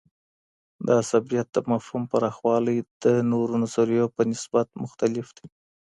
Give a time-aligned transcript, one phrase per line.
[0.85, 5.45] د عصبيت د مفهوم پراخوالی د نورو نظریو په نسبت مختلف دی.